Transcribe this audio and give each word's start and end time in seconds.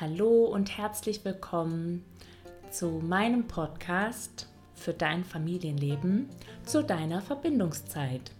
Hallo 0.00 0.46
und 0.46 0.78
herzlich 0.78 1.26
willkommen 1.26 2.06
zu 2.70 3.02
meinem 3.04 3.46
Podcast 3.46 4.48
für 4.72 4.94
dein 4.94 5.24
Familienleben, 5.24 6.26
zu 6.64 6.82
deiner 6.82 7.20
Verbindungszeit. 7.20 8.30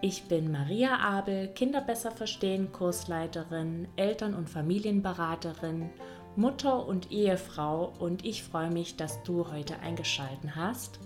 Ich 0.00 0.28
bin 0.28 0.52
Maria 0.52 0.98
Abel, 1.00 1.48
Kinder 1.48 1.80
besser 1.80 2.12
verstehen 2.12 2.70
Kursleiterin, 2.70 3.88
Eltern- 3.96 4.36
und 4.36 4.48
Familienberaterin, 4.48 5.90
Mutter 6.36 6.86
und 6.86 7.10
Ehefrau 7.10 7.92
und 7.98 8.24
ich 8.24 8.44
freue 8.44 8.70
mich, 8.70 8.96
dass 8.96 9.20
du 9.24 9.50
heute 9.50 9.80
eingeschaltet 9.80 10.54
hast 10.54 11.00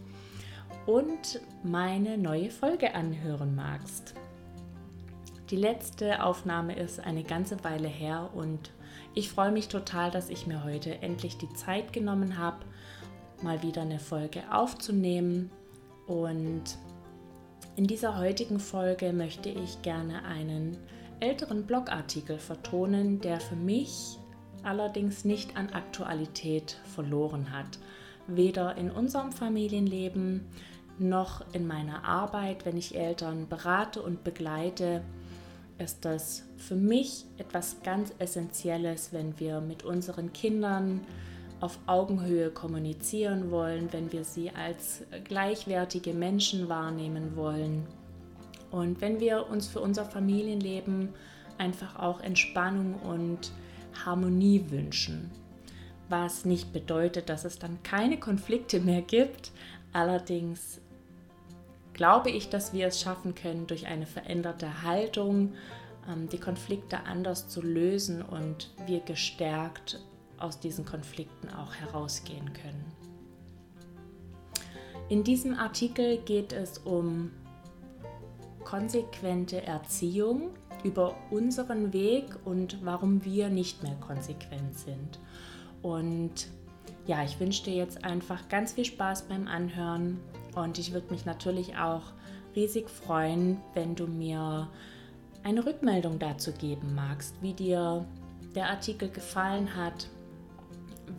und 0.84 1.40
meine 1.62 2.18
neue 2.18 2.50
Folge 2.50 2.94
anhören 2.94 3.54
magst. 3.54 4.12
Die 5.48 5.56
letzte 5.56 6.22
Aufnahme 6.22 6.76
ist 6.76 7.00
eine 7.00 7.24
ganze 7.24 7.64
Weile 7.64 7.88
her 7.88 8.28
und 8.34 8.72
ich 9.14 9.28
freue 9.30 9.52
mich 9.52 9.68
total, 9.68 10.10
dass 10.10 10.30
ich 10.30 10.46
mir 10.46 10.64
heute 10.64 11.02
endlich 11.02 11.36
die 11.36 11.52
Zeit 11.54 11.92
genommen 11.92 12.38
habe, 12.38 12.64
mal 13.42 13.62
wieder 13.62 13.82
eine 13.82 13.98
Folge 13.98 14.42
aufzunehmen. 14.52 15.50
Und 16.06 16.78
in 17.76 17.86
dieser 17.86 18.18
heutigen 18.18 18.60
Folge 18.60 19.12
möchte 19.12 19.48
ich 19.48 19.82
gerne 19.82 20.24
einen 20.24 20.76
älteren 21.20 21.66
Blogartikel 21.66 22.38
vertonen, 22.38 23.20
der 23.20 23.40
für 23.40 23.56
mich 23.56 24.18
allerdings 24.62 25.24
nicht 25.24 25.56
an 25.56 25.70
Aktualität 25.70 26.78
verloren 26.94 27.50
hat. 27.50 27.78
Weder 28.26 28.76
in 28.76 28.90
unserem 28.90 29.32
Familienleben 29.32 30.46
noch 30.98 31.44
in 31.52 31.66
meiner 31.66 32.04
Arbeit, 32.04 32.66
wenn 32.66 32.76
ich 32.76 32.96
Eltern 32.96 33.48
berate 33.48 34.02
und 34.02 34.22
begleite 34.22 35.02
ist 35.80 36.04
das 36.04 36.44
für 36.56 36.76
mich 36.76 37.24
etwas 37.38 37.82
ganz 37.82 38.12
Essentielles, 38.18 39.12
wenn 39.12 39.38
wir 39.40 39.60
mit 39.60 39.82
unseren 39.84 40.32
Kindern 40.32 41.00
auf 41.60 41.78
Augenhöhe 41.86 42.50
kommunizieren 42.50 43.50
wollen, 43.50 43.92
wenn 43.92 44.12
wir 44.12 44.24
sie 44.24 44.50
als 44.50 45.02
gleichwertige 45.24 46.12
Menschen 46.14 46.68
wahrnehmen 46.68 47.36
wollen 47.36 47.86
und 48.70 49.00
wenn 49.00 49.20
wir 49.20 49.48
uns 49.50 49.66
für 49.66 49.80
unser 49.80 50.04
Familienleben 50.04 51.10
einfach 51.58 51.98
auch 51.98 52.20
Entspannung 52.20 52.94
und 53.02 53.52
Harmonie 54.04 54.64
wünschen. 54.68 55.30
Was 56.08 56.44
nicht 56.44 56.72
bedeutet, 56.72 57.28
dass 57.28 57.44
es 57.44 57.58
dann 57.58 57.82
keine 57.82 58.18
Konflikte 58.18 58.80
mehr 58.80 59.02
gibt. 59.02 59.52
Allerdings 59.92 60.80
glaube 62.00 62.30
ich, 62.30 62.48
dass 62.48 62.72
wir 62.72 62.86
es 62.86 62.98
schaffen 62.98 63.34
können, 63.34 63.66
durch 63.66 63.86
eine 63.86 64.06
veränderte 64.06 64.84
Haltung 64.84 65.52
ähm, 66.08 66.30
die 66.30 66.38
Konflikte 66.38 67.00
anders 67.00 67.46
zu 67.48 67.60
lösen 67.60 68.22
und 68.22 68.70
wir 68.86 69.00
gestärkt 69.00 70.00
aus 70.38 70.58
diesen 70.58 70.86
Konflikten 70.86 71.50
auch 71.50 71.74
herausgehen 71.74 72.54
können. 72.54 72.86
In 75.10 75.24
diesem 75.24 75.52
Artikel 75.52 76.16
geht 76.22 76.54
es 76.54 76.78
um 76.78 77.32
konsequente 78.64 79.62
Erziehung, 79.66 80.52
über 80.82 81.14
unseren 81.30 81.92
Weg 81.92 82.24
und 82.46 82.78
warum 82.82 83.26
wir 83.26 83.50
nicht 83.50 83.82
mehr 83.82 83.96
konsequent 83.96 84.74
sind. 84.74 85.18
Und 85.82 86.48
ja, 87.06 87.22
ich 87.24 87.38
wünsche 87.38 87.64
dir 87.64 87.74
jetzt 87.74 88.06
einfach 88.06 88.48
ganz 88.48 88.72
viel 88.72 88.86
Spaß 88.86 89.24
beim 89.24 89.46
Anhören 89.46 90.18
und 90.54 90.78
ich 90.78 90.92
würde 90.92 91.12
mich 91.12 91.24
natürlich 91.24 91.76
auch 91.76 92.02
riesig 92.54 92.90
freuen, 92.90 93.58
wenn 93.74 93.94
du 93.94 94.06
mir 94.06 94.68
eine 95.42 95.64
Rückmeldung 95.64 96.18
dazu 96.18 96.52
geben 96.52 96.94
magst, 96.94 97.34
wie 97.40 97.54
dir 97.54 98.04
der 98.54 98.68
Artikel 98.68 99.08
gefallen 99.08 99.76
hat, 99.76 100.08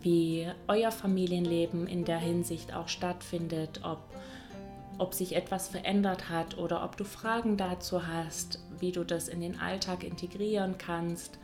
wie 0.00 0.46
euer 0.68 0.90
Familienleben 0.90 1.86
in 1.86 2.04
der 2.04 2.18
Hinsicht 2.18 2.74
auch 2.74 2.88
stattfindet, 2.88 3.80
ob, 3.82 4.00
ob 4.98 5.14
sich 5.14 5.34
etwas 5.34 5.68
verändert 5.68 6.28
hat 6.28 6.58
oder 6.58 6.84
ob 6.84 6.96
du 6.96 7.04
Fragen 7.04 7.56
dazu 7.56 8.06
hast, 8.06 8.60
wie 8.78 8.92
du 8.92 9.04
das 9.04 9.28
in 9.28 9.40
den 9.40 9.58
Alltag 9.58 10.04
integrieren 10.04 10.76
kannst. 10.78 11.38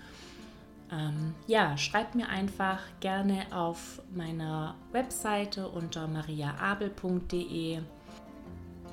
Ähm, 0.91 1.35
ja, 1.47 1.77
schreib 1.77 2.15
mir 2.15 2.29
einfach 2.29 2.81
gerne 3.01 3.47
auf 3.51 4.01
meiner 4.11 4.75
Webseite 4.93 5.69
unter 5.69 6.09
mariaabel.de 6.09 7.81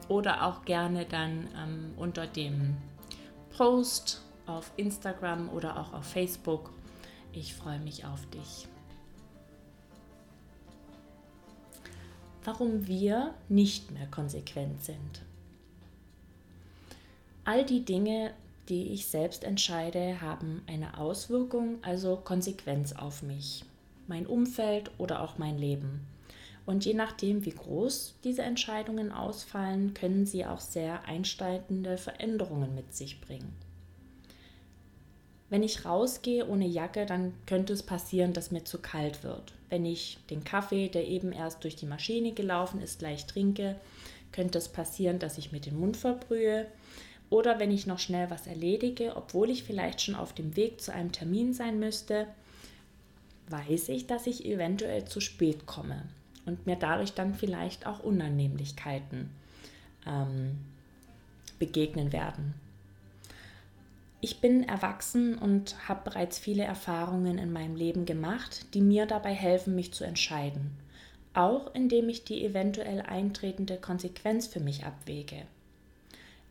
oder 0.07 0.45
auch 0.45 0.65
gerne 0.65 1.05
dann 1.05 1.47
ähm, 1.57 1.93
unter 1.97 2.27
dem 2.27 2.75
Post 3.55 4.21
auf 4.45 4.71
Instagram 4.75 5.49
oder 5.49 5.79
auch 5.79 5.93
auf 5.93 6.05
Facebook. 6.05 6.71
Ich 7.31 7.55
freue 7.55 7.79
mich 7.79 8.05
auf 8.05 8.25
dich. 8.27 8.67
Warum 12.43 12.85
wir 12.85 13.33
nicht 13.49 13.91
mehr 13.91 14.07
konsequent 14.07 14.83
sind. 14.83 15.21
All 17.43 17.65
die 17.65 17.83
Dinge, 17.83 18.33
die 18.69 18.93
ich 18.93 19.07
selbst 19.07 19.43
entscheide, 19.43 20.21
haben 20.21 20.63
eine 20.67 20.97
Auswirkung, 20.97 21.77
also 21.81 22.17
Konsequenz 22.17 22.93
auf 22.93 23.21
mich, 23.21 23.65
mein 24.07 24.25
Umfeld 24.25 24.91
oder 24.97 25.21
auch 25.21 25.37
mein 25.37 25.57
Leben. 25.57 26.05
Und 26.65 26.83
je 26.83 26.95
nachdem, 26.95 27.45
wie 27.45 27.51
groß 27.51 28.15
diese 28.23 28.41
Entscheidungen 28.41 29.11
ausfallen, 29.11 29.93
können 29.93 30.25
sie 30.25 30.45
auch 30.45 30.59
sehr 30.59 31.05
einschneidende 31.05 31.97
Veränderungen 31.97 32.73
mit 32.73 32.95
sich 32.95 33.21
bringen. 33.21 33.53
Wenn 35.49 35.61
ich 35.61 35.85
rausgehe 35.85 36.47
ohne 36.47 36.65
Jacke, 36.65 37.05
dann 37.05 37.33
könnte 37.45 37.73
es 37.73 37.83
passieren, 37.83 38.33
dass 38.33 38.49
mir 38.49 38.63
zu 38.63 38.79
kalt 38.79 39.23
wird. 39.23 39.53
Wenn 39.69 39.85
ich 39.85 40.17
den 40.31 40.43
Kaffee, 40.43 40.89
der 40.89 41.07
eben 41.07 41.31
erst 41.31 41.63
durch 41.63 41.75
die 41.75 41.85
Maschine 41.85 42.33
gelaufen 42.33 42.81
ist, 42.81 42.99
gleich 42.99 43.27
trinke, 43.27 43.75
könnte 44.31 44.57
es 44.57 44.69
passieren, 44.69 45.19
dass 45.19 45.37
ich 45.37 45.51
mir 45.51 45.61
den 45.61 45.79
Mund 45.79 45.97
verbrühe. 45.97 46.65
Oder 47.29 47.59
wenn 47.59 47.71
ich 47.71 47.87
noch 47.87 47.99
schnell 47.99 48.29
was 48.29 48.47
erledige, 48.47 49.15
obwohl 49.15 49.49
ich 49.49 49.63
vielleicht 49.63 50.01
schon 50.01 50.15
auf 50.15 50.33
dem 50.33 50.55
Weg 50.55 50.81
zu 50.81 50.93
einem 50.93 51.11
Termin 51.11 51.53
sein 51.53 51.79
müsste, 51.79 52.27
weiß 53.49 53.89
ich, 53.89 54.07
dass 54.07 54.27
ich 54.27 54.45
eventuell 54.45 55.05
zu 55.05 55.19
spät 55.19 55.65
komme 55.65 56.03
und 56.45 56.65
mir 56.65 56.75
dadurch 56.75 57.13
dann 57.13 57.33
vielleicht 57.33 57.87
auch 57.87 57.99
Unannehmlichkeiten 57.99 59.29
ähm, 60.05 60.57
begegnen 61.59 62.11
werden. 62.13 62.53
Ich 64.21 64.41
bin 64.41 64.63
erwachsen 64.63 65.37
und 65.37 65.87
habe 65.87 66.09
bereits 66.09 66.39
viele 66.39 66.63
Erfahrungen 66.63 67.37
in 67.37 67.53
meinem 67.53 67.75
Leben 67.75 68.05
gemacht, 68.05 68.73
die 68.73 68.81
mir 68.81 69.05
dabei 69.05 69.33
helfen, 69.33 69.75
mich 69.75 69.93
zu 69.93 70.03
entscheiden, 70.03 70.71
auch 71.33 71.73
indem 71.75 72.09
ich 72.09 72.23
die 72.23 72.43
eventuell 72.43 73.01
eintretende 73.01 73.77
Konsequenz 73.77 74.47
für 74.47 74.59
mich 74.59 74.83
abwäge. 74.83 75.43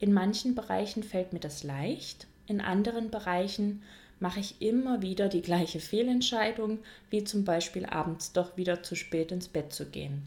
In 0.04 0.12
manchen 0.12 0.54
Bereichen 0.54 1.02
fällt 1.02 1.32
mir 1.32 1.40
das 1.40 1.62
leicht, 1.62 2.26
in 2.46 2.60
anderen 2.60 3.10
Bereichen 3.10 3.82
mache 4.20 4.38
ich 4.38 4.60
immer 4.60 5.00
wieder 5.00 5.30
die 5.30 5.40
gleiche 5.40 5.80
Fehlentscheidung, 5.80 6.80
wie 7.08 7.24
zum 7.24 7.46
Beispiel 7.46 7.86
abends 7.86 8.34
doch 8.34 8.58
wieder 8.58 8.82
zu 8.82 8.96
spät 8.96 9.32
ins 9.32 9.48
Bett 9.48 9.72
zu 9.72 9.86
gehen. 9.86 10.20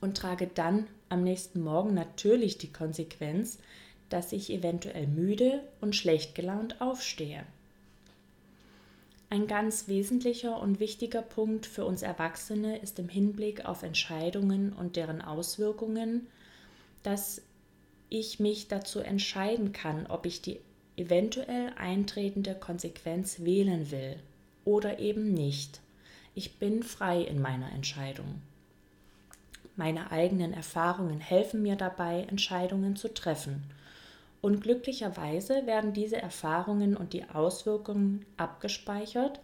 Und 0.00 0.16
trage 0.16 0.46
dann 0.46 0.86
am 1.10 1.22
nächsten 1.22 1.60
Morgen 1.60 1.92
natürlich 1.92 2.56
die 2.56 2.72
Konsequenz, 2.72 3.58
dass 4.08 4.32
ich 4.32 4.48
eventuell 4.48 5.06
müde 5.06 5.62
und 5.82 5.94
schlecht 5.94 6.34
gelaunt 6.34 6.80
aufstehe. 6.80 7.44
Ein 9.28 9.48
ganz 9.48 9.88
wesentlicher 9.88 10.58
und 10.62 10.80
wichtiger 10.80 11.20
Punkt 11.20 11.66
für 11.66 11.84
uns 11.84 12.00
Erwachsene 12.00 12.78
ist 12.78 12.98
im 12.98 13.10
Hinblick 13.10 13.66
auf 13.66 13.82
Entscheidungen 13.82 14.72
und 14.72 14.96
deren 14.96 15.20
Auswirkungen, 15.20 16.26
dass 17.02 17.42
ich 18.10 18.40
mich 18.40 18.68
dazu 18.68 19.00
entscheiden 19.00 19.72
kann, 19.72 20.06
ob 20.06 20.26
ich 20.26 20.40
die 20.40 20.60
eventuell 20.96 21.72
eintretende 21.76 22.54
Konsequenz 22.54 23.40
wählen 23.40 23.90
will 23.90 24.16
oder 24.64 24.98
eben 24.98 25.32
nicht. 25.32 25.80
Ich 26.34 26.58
bin 26.58 26.82
frei 26.82 27.22
in 27.22 27.40
meiner 27.40 27.72
Entscheidung. 27.72 28.42
Meine 29.76 30.10
eigenen 30.10 30.52
Erfahrungen 30.52 31.20
helfen 31.20 31.62
mir 31.62 31.76
dabei, 31.76 32.26
Entscheidungen 32.28 32.96
zu 32.96 33.14
treffen. 33.14 33.62
Und 34.40 34.60
glücklicherweise 34.60 35.66
werden 35.66 35.92
diese 35.92 36.20
Erfahrungen 36.20 36.96
und 36.96 37.12
die 37.12 37.28
Auswirkungen 37.28 38.24
abgespeichert, 38.36 39.40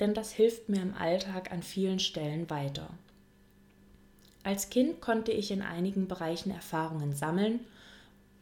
denn 0.00 0.14
das 0.14 0.32
hilft 0.32 0.68
mir 0.68 0.82
im 0.82 0.94
Alltag 0.94 1.52
an 1.52 1.62
vielen 1.62 1.98
Stellen 1.98 2.48
weiter. 2.50 2.88
Als 4.42 4.70
Kind 4.70 5.00
konnte 5.00 5.32
ich 5.32 5.50
in 5.50 5.62
einigen 5.62 6.08
Bereichen 6.08 6.50
Erfahrungen 6.50 7.14
sammeln 7.14 7.60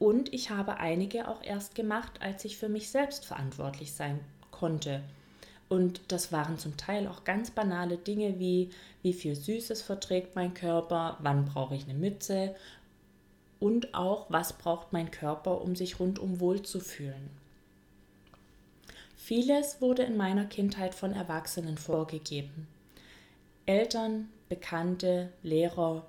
und 0.01 0.33
ich 0.33 0.49
habe 0.49 0.79
einige 0.79 1.29
auch 1.29 1.43
erst 1.45 1.75
gemacht, 1.75 2.23
als 2.23 2.45
ich 2.47 2.57
für 2.57 2.71
mich 2.71 2.89
selbst 2.89 3.27
verantwortlich 3.27 3.93
sein 3.93 4.19
konnte. 4.51 5.03
Und 5.69 6.01
das 6.09 6.33
waren 6.33 6.59
zum 6.59 6.79
Teil 6.79 7.07
auch 7.07 7.23
ganz 7.23 7.51
banale 7.51 7.99
Dinge 7.99 8.41
wie, 8.41 8.71
wie 9.03 9.13
viel 9.13 9.37
Süßes 9.37 9.83
verträgt 9.83 10.35
mein 10.35 10.55
Körper, 10.55 11.19
wann 11.21 11.45
brauche 11.45 11.77
ich 11.77 11.85
eine 11.85 11.95
Mütze 11.95 12.57
und 13.61 13.95
auch, 13.95 14.25
was 14.31 14.55
braucht 14.55 14.95
mein 14.95 15.11
Körper, 15.11 15.61
um 15.61 15.77
sich 15.77 16.01
rundum 16.01 16.41
wohl 16.41 16.63
zu 16.63 16.81
fühlen. 16.81 17.31
Vieles 19.19 19.83
wurde 19.83 20.03
in 20.03 20.17
meiner 20.17 20.47
Kindheit 20.47 20.95
von 20.95 21.13
Erwachsenen 21.13 21.77
vorgegeben. 21.77 22.67
Eltern, 23.67 24.31
Bekannte, 24.49 25.29
Lehrer. 25.43 26.07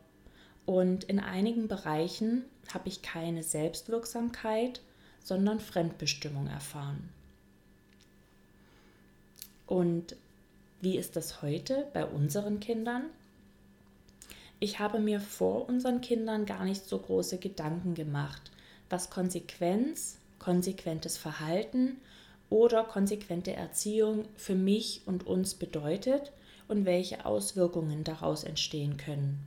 Und 0.66 1.04
in 1.04 1.20
einigen 1.20 1.68
Bereichen 1.68 2.46
habe 2.74 2.90
ich 2.90 3.02
keine 3.02 3.44
Selbstwirksamkeit, 3.44 4.82
sondern 5.24 5.60
Fremdbestimmung 5.60 6.48
erfahren. 6.48 7.10
Und 9.68 10.16
wie 10.82 10.98
ist 10.98 11.16
das 11.16 11.42
heute 11.42 11.88
bei 11.94 12.06
unseren 12.06 12.60
Kindern? 12.60 13.04
Ich 14.60 14.80
habe 14.80 15.00
mir 15.00 15.20
vor 15.20 15.68
unseren 15.70 16.02
Kindern 16.02 16.46
gar 16.46 16.66
nicht 16.66 16.86
so 16.86 17.00
große 17.00 17.38
Gedanken 17.38 17.96
gemacht, 17.96 18.52
was 18.90 19.10
Konsequenz, 19.10 20.18
konsequentes 20.40 21.18
Verhalten 21.18 21.98
oder 22.50 22.84
konsequente 22.84 23.54
Erziehung 23.54 24.26
für 24.36 24.56
mich 24.56 25.02
und 25.06 25.26
uns 25.26 25.56
bedeutet 25.56 26.32
und 26.68 26.86
welche 26.86 27.26
Auswirkungen 27.26 28.04
daraus 28.04 28.44
entstehen 28.44 28.98
können. 28.98 29.40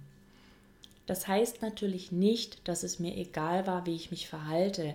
Das 1.06 1.28
heißt 1.28 1.62
natürlich 1.62 2.12
nicht, 2.12 2.66
dass 2.66 2.82
es 2.82 2.98
mir 2.98 3.16
egal 3.16 3.66
war, 3.66 3.86
wie 3.86 3.94
ich 3.94 4.10
mich 4.10 4.28
verhalte, 4.28 4.94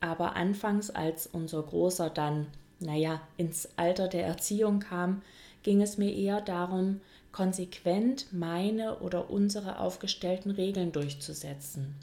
aber 0.00 0.36
anfangs, 0.36 0.90
als 0.90 1.26
unser 1.26 1.62
Großer 1.62 2.10
dann, 2.10 2.46
naja, 2.80 3.20
ins 3.36 3.68
Alter 3.76 4.08
der 4.08 4.26
Erziehung 4.26 4.80
kam, 4.80 5.22
ging 5.62 5.80
es 5.80 5.96
mir 5.96 6.12
eher 6.12 6.40
darum, 6.40 7.00
konsequent 7.32 8.26
meine 8.32 8.98
oder 8.98 9.30
unsere 9.30 9.78
aufgestellten 9.78 10.50
Regeln 10.50 10.92
durchzusetzen. 10.92 11.94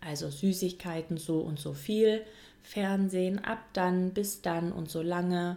Also 0.00 0.30
Süßigkeiten 0.30 1.16
so 1.16 1.40
und 1.40 1.58
so 1.58 1.72
viel, 1.72 2.22
Fernsehen 2.62 3.44
ab 3.44 3.58
dann, 3.72 4.10
bis 4.10 4.42
dann 4.42 4.72
und 4.72 4.90
so 4.90 5.02
lange, 5.02 5.56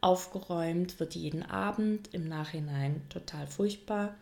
aufgeräumt 0.00 1.00
wird 1.00 1.14
jeden 1.14 1.42
Abend, 1.42 2.12
im 2.12 2.28
Nachhinein 2.28 3.02
total 3.08 3.46
furchtbar. 3.46 4.14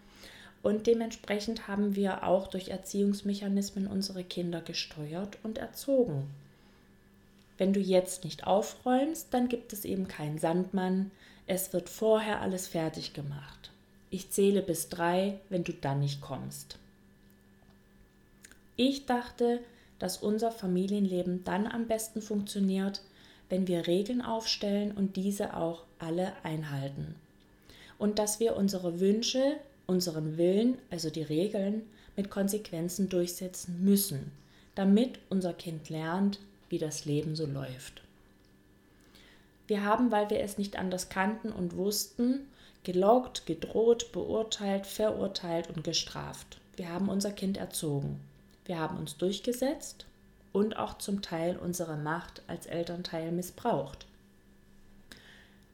Und 0.62 0.87
dementsprechend 0.87 1.67
haben 1.67 1.97
wir 1.97 2.25
auch 2.25 2.47
durch 2.47 2.69
Erziehungsmechanismen 2.69 3.87
unsere 3.87 4.23
Kinder 4.23 4.61
gesteuert 4.61 5.38
und 5.43 5.59
erzogen. 5.59 6.31
Wenn 7.59 7.73
du 7.73 7.81
jetzt 7.81 8.25
nicht 8.25 8.47
aufräumst, 8.47 9.29
dann 9.32 9.49
gibt 9.49 9.73
es 9.73 9.85
eben 9.85 10.09
keinen 10.09 10.38
Sandmann. 10.38 11.11
Es 11.47 11.73
wird 11.73 11.88
vorher 11.88 12.41
alles 12.41 12.69
fertig 12.69 13.12
gemacht. 13.12 13.70
Ich 14.11 14.31
zähle 14.31 14.62
bis 14.62 14.88
drei, 14.88 15.38
wenn 15.49 15.64
du 15.64 15.73
dann 15.73 16.00
nicht 16.00 16.20
kommst. 16.20 16.79
Ich 18.76 19.06
dachte, 19.06 19.61
dass 19.99 20.19
unser 20.19 20.50
Familienleben 20.50 21.44
dann 21.44 21.67
am 21.67 21.87
besten 21.87 22.20
funktioniert, 22.20 23.03
wenn 23.49 23.69
wir 23.69 23.87
Regeln 23.87 24.23
aufstellen 24.23 24.93
und 24.93 25.17
diese 25.17 25.56
auch 25.56 25.85
alle 25.99 26.32
einhalten. 26.43 27.15
Und 27.99 28.19
dass 28.19 28.41
wir 28.41 28.56
unsere 28.56 28.99
Wünsche, 28.99 29.56
unseren 29.93 30.39
Willen, 30.39 30.79
also 30.91 31.11
die 31.11 31.23
Regeln, 31.23 31.83
mit 32.17 32.31
Konsequenzen 32.31 33.11
durchsetzen 33.11 33.85
müssen, 33.85 34.33
damit 34.75 35.19
unser 35.29 35.53
Kind 35.53 35.91
lernt, 35.91 36.41
wie 36.71 36.79
das 36.79 37.05
Leben 37.05 37.37
so 37.37 37.47
läuft. 37.47 38.03
Wir 39.67 39.85
haben, 39.85 40.11
weil 40.11 40.31
wir 40.31 40.41
es 40.41 40.56
nicht 40.59 40.79
anders 40.79 41.11
kannten 41.11 41.53
und 41.53 41.77
wussten, 41.77 42.41
gelockt, 42.85 43.47
gedroht, 43.47 44.11
beurteilt, 44.12 44.87
verurteilt 44.87 45.69
und 45.69 45.85
gestraft. 45.85 46.59
Wir 46.77 46.89
haben 46.89 47.09
unser 47.09 47.31
Kind 47.31 47.59
erzogen. 47.59 48.19
Wir 48.65 48.79
haben 48.79 48.97
uns 48.97 49.19
durchgesetzt 49.19 50.06
und 50.53 50.77
auch 50.79 50.99
zum 50.99 51.21
Teil 51.21 51.56
unsere 51.56 51.97
Macht 51.97 52.43
als 52.47 52.67
Elternteil 52.67 53.31
missbraucht. 53.31 54.06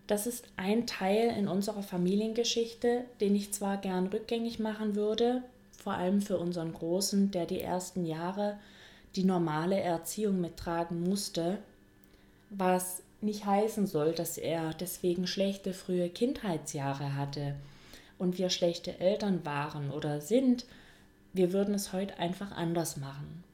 Das 0.08 0.26
ist 0.26 0.46
ein 0.56 0.87
Teil 0.87 1.37
in 1.37 1.49
unserer 1.49 1.82
Familiengeschichte, 1.82 3.05
den 3.20 3.37
ich 3.37 3.52
zwar 3.52 3.76
gern 3.76 4.06
rückgängig 4.06 4.58
machen 4.58 4.96
würde, 4.96 5.43
vor 5.76 5.93
allem 5.93 6.22
für 6.22 6.38
unseren 6.38 6.72
Großen, 6.72 7.31
der 7.31 7.44
die 7.44 7.60
ersten 7.60 8.06
Jahre 8.06 8.58
die 9.16 9.25
normale 9.25 9.78
Erziehung 9.78 10.40
mittragen 10.40 11.02
musste, 11.02 11.58
was 12.49 13.02
nicht 13.20 13.44
heißen 13.44 13.87
soll, 13.87 14.12
dass 14.12 14.38
er 14.38 14.72
deswegen 14.72 15.26
schlechte 15.26 15.75
frühe 15.75 16.08
Kindheitsjahre 16.08 17.14
hatte 17.14 17.55
und 18.19 18.38
wir 18.38 18.49
schlechte 18.49 18.99
Eltern 19.00 19.44
waren 19.44 19.90
oder 19.90 20.22
sind. 20.22 20.64
Wir 21.34 21.52
würden 21.52 21.75
es 21.75 21.93
heute 21.93 22.19
einfach 22.19 22.52
anders 22.52 22.96
machen. 22.96 23.44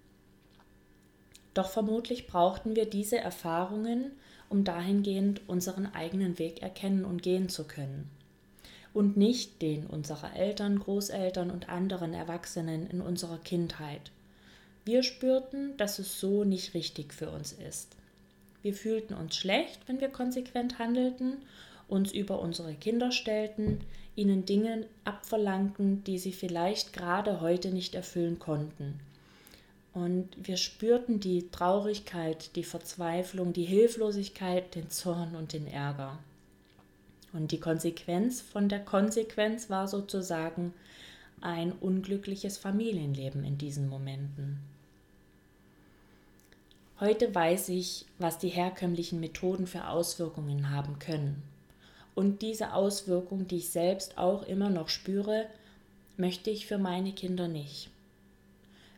Doch 1.53 1.69
vermutlich 1.69 2.29
brauchten 2.29 2.77
wir 2.77 2.87
diese 2.89 3.19
Erfahrungen, 3.19 4.13
um 4.49 4.65
dahingehend 4.65 5.41
unseren 5.47 5.87
eigenen 5.87 6.39
Weg 6.39 6.63
erkennen 6.63 7.05
und 7.05 7.23
gehen 7.23 7.49
zu 7.49 7.65
können. 7.65 8.11
Und 8.93 9.17
nicht 9.17 9.61
den 9.61 9.87
unserer 9.87 10.37
Eltern, 10.37 10.79
Großeltern 10.79 11.51
und 11.51 11.69
anderen 11.69 12.15
Erwachsenen 12.15 12.89
in 12.89 13.01
unserer 13.01 13.39
Kindheit. 13.39 14.13
Wir 14.85 15.03
spürten, 15.03 15.77
dass 15.77 15.99
es 15.99 16.21
so 16.21 16.45
nicht 16.45 16.75
richtig 16.75 17.13
für 17.13 17.31
uns 17.31 17.53
ist. 17.53 17.97
Wir 18.63 18.75
fühlten 18.75 19.15
uns 19.15 19.37
schlecht, 19.37 19.81
wenn 19.87 20.01
wir 20.01 20.09
konsequent 20.09 20.79
handelten, 20.79 21.39
uns 21.89 22.13
über 22.13 22.41
unsere 22.41 22.75
Kinder 22.75 23.13
stellten, 23.13 23.81
ihnen 24.17 24.47
Dinge 24.47 24.87
abverlangten, 25.05 26.05
die 26.05 26.19
sie 26.19 26.33
vielleicht 26.33 26.93
gerade 26.93 27.41
heute 27.41 27.71
nicht 27.73 27.95
erfüllen 27.95 28.39
konnten 28.39 29.01
und 29.95 30.29
wir 30.37 30.57
spürten 30.57 31.21
die 31.21 31.49
Traurigkeit, 31.51 32.57
die 32.57 32.65
Verzweiflung, 32.65 33.53
die 33.53 33.65
Hilflosigkeit, 33.65 34.75
den 34.75 34.91
Zorn 34.91 35.37
und 35.37 35.53
den 35.53 35.69
Ärger. 35.69 36.19
Und 37.33 37.53
die 37.53 37.61
Konsequenz 37.61 38.41
von 38.41 38.69
der 38.69 38.81
Konsequenz 38.81 39.71
war 39.71 39.87
sozusagen 39.87 40.75
ein 41.41 41.73
unglückliches 41.73 42.59
Familienleben 42.59 43.45
in 43.45 43.57
diesen 43.57 43.89
Momenten. 43.89 44.59
Heute 46.99 47.33
weiß 47.33 47.69
ich, 47.69 48.07
was 48.19 48.39
die 48.39 48.49
herkömmlichen 48.49 49.21
Methoden 49.21 49.67
für 49.67 49.89
Auswirkungen 49.89 50.71
haben 50.71 50.99
können. 50.99 51.43
Und 52.17 52.43
diese 52.43 52.73
Auswirkung, 52.73 53.47
die 53.47 53.59
ich 53.59 53.71
selbst 53.71 54.19
auch 54.19 54.45
immer 54.45 54.71
noch 54.71 54.89
spüre, 54.89 55.47
möchte 56.17 56.51
ich 56.51 56.67
für 56.67 56.79
meine 56.79 57.13
Kinder 57.13 57.49
nicht 57.49 57.91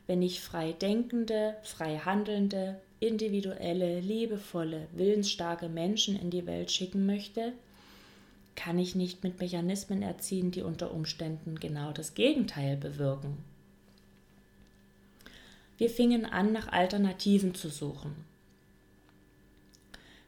wenn 0.06 0.22
ich 0.22 0.40
frei 0.40 0.72
denkende, 0.72 1.56
frei 1.62 1.98
handelnde, 1.98 2.80
individuelle, 3.00 4.00
liebevolle, 4.00 4.86
willensstarke 4.92 5.68
Menschen 5.68 6.18
in 6.18 6.30
die 6.30 6.46
Welt 6.46 6.70
schicken 6.70 7.06
möchte, 7.06 7.52
kann 8.54 8.78
ich 8.78 8.94
nicht 8.94 9.22
mit 9.22 9.38
Mechanismen 9.40 10.02
erziehen, 10.02 10.50
die 10.50 10.62
unter 10.62 10.92
Umständen 10.92 11.60
genau 11.60 11.92
das 11.92 12.14
Gegenteil 12.14 12.76
bewirken. 12.76 13.36
Wir 15.78 15.90
fingen 15.90 16.24
an, 16.24 16.52
nach 16.52 16.68
Alternativen 16.68 17.54
zu 17.54 17.68
suchen. 17.68 18.14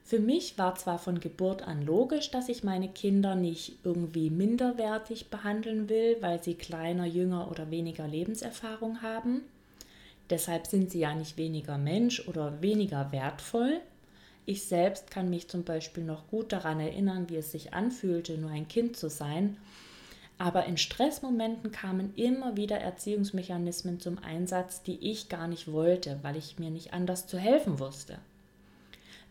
Für 0.03 0.19
mich 0.19 0.57
war 0.57 0.75
zwar 0.75 0.99
von 0.99 1.19
Geburt 1.19 1.63
an 1.63 1.85
logisch, 1.85 2.31
dass 2.31 2.49
ich 2.49 2.63
meine 2.63 2.89
Kinder 2.89 3.35
nicht 3.35 3.73
irgendwie 3.83 4.29
minderwertig 4.29 5.29
behandeln 5.29 5.87
will, 5.89 6.17
weil 6.19 6.41
sie 6.41 6.55
kleiner, 6.55 7.05
jünger 7.05 7.49
oder 7.49 7.69
weniger 7.69 8.07
Lebenserfahrung 8.07 9.01
haben, 9.01 9.41
Deshalb 10.29 10.67
sind 10.67 10.91
sie 10.91 10.99
ja 10.99 11.15
nicht 11.15 11.37
weniger 11.37 11.77
Mensch 11.77 12.27
oder 12.27 12.61
weniger 12.61 13.11
wertvoll. 13.11 13.79
Ich 14.45 14.63
selbst 14.63 15.11
kann 15.11 15.29
mich 15.29 15.47
zum 15.47 15.63
Beispiel 15.63 16.03
noch 16.03 16.27
gut 16.27 16.51
daran 16.51 16.79
erinnern, 16.79 17.29
wie 17.29 17.37
es 17.37 17.51
sich 17.51 17.73
anfühlte, 17.73 18.37
nur 18.37 18.51
ein 18.51 18.67
Kind 18.67 18.97
zu 18.97 19.09
sein. 19.09 19.57
Aber 20.37 20.65
in 20.65 20.77
Stressmomenten 20.77 21.71
kamen 21.71 22.13
immer 22.15 22.55
wieder 22.55 22.79
Erziehungsmechanismen 22.79 23.99
zum 23.99 24.17
Einsatz, 24.19 24.81
die 24.83 24.97
ich 25.11 25.29
gar 25.29 25.47
nicht 25.47 25.71
wollte, 25.71 26.19
weil 26.21 26.37
ich 26.37 26.57
mir 26.59 26.69
nicht 26.69 26.93
anders 26.93 27.27
zu 27.27 27.37
helfen 27.37 27.79
wusste. 27.79 28.19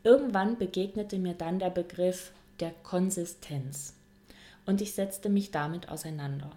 Irgendwann 0.05 0.59
begegnete 0.59 1.19
mir 1.19 1.35
dann 1.35 1.59
der 1.59 1.71
Begriff 1.71 2.33
der 2.61 2.73
Konsistenz 2.83 3.95
und 4.67 4.83
ich 4.83 4.93
setzte 4.93 5.31
mich 5.31 5.50
damit 5.50 5.88
auseinander. 5.88 6.50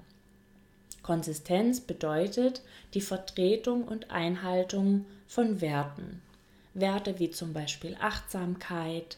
Konsistenz 1.11 1.81
bedeutet 1.81 2.61
die 2.93 3.01
Vertretung 3.01 3.83
und 3.83 4.11
Einhaltung 4.11 5.03
von 5.27 5.59
Werten. 5.59 6.21
Werte 6.73 7.19
wie 7.19 7.29
zum 7.29 7.51
Beispiel 7.51 7.97
Achtsamkeit, 7.99 9.17